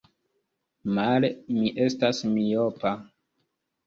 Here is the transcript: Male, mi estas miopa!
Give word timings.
Male, 0.99 1.29
mi 1.57 1.73
estas 1.87 2.21
miopa! 2.31 2.95